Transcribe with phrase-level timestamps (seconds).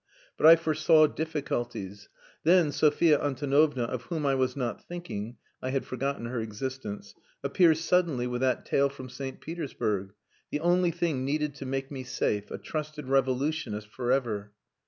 [0.35, 2.09] But I foresaw difficulties.
[2.43, 7.81] Then Sophia Antonovna, of whom I was not thinking I had forgotten her existence appears
[7.81, 9.39] suddenly with that tale from St.
[9.39, 10.13] Petersburg....
[10.49, 14.53] The only thing needed to make me safe a trusted revolutionist for ever.